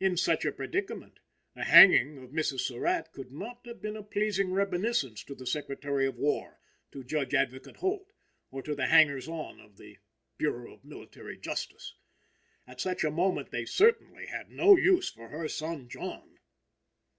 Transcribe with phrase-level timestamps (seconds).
[0.00, 1.20] In such a predicament,
[1.54, 2.60] the hanging of Mrs.
[2.60, 6.58] Surratt could not have been a pleasing reminiscence to the Secretary of War,
[6.90, 8.14] to Judge Advocate Holt,
[8.50, 9.98] or to the hangers on of the
[10.38, 11.92] Bureau of Military Justice.
[12.66, 16.38] At such a moment they certainly had no use for her son John.